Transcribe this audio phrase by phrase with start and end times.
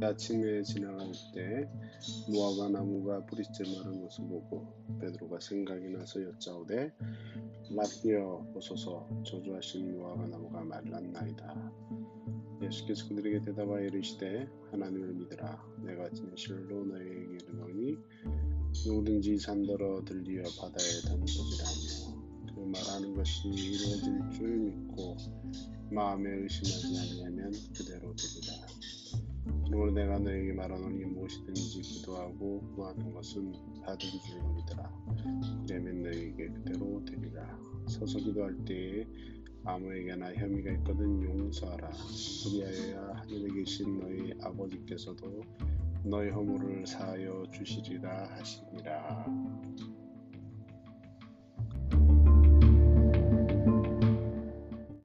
[0.00, 1.68] 아침에 지나갈 때
[2.28, 6.92] 무화과 나무가 뿌리째 마른 것을 보고 베드로가 생각이 나서 여짜오되
[7.70, 11.72] 라비어 보소서 저주하신 무화과 나무가 말랐나이다.
[12.62, 17.96] 예수께서 그들에게 대답하여 이르시되 하나님을 믿으라 내가 진실로 너희에게 이르노니
[18.86, 22.18] 누구든지 산더러 들리어 바다에 던져지라며
[22.54, 25.16] 그 말하는 것이 이루어질 줄 믿고
[25.90, 27.87] 마음에 의심하지 그대로 되리라.
[29.68, 33.52] 그러므로 내가 너에게 말하노니 무엇이든지 기도하고 구하는 것은
[33.84, 34.90] 받을 줄로 믿으라.
[35.66, 37.58] 그러면 너에게 그대로 되리라.
[37.86, 39.06] 서서 기도할 때에
[39.64, 41.90] 아무에게나 혐의가 있거든 용서하라.
[42.44, 45.42] 그리하여야 하늘에 계신 너희 아버지께서도
[46.04, 49.26] 너희 허물을 사하여 주시리라 하시니라.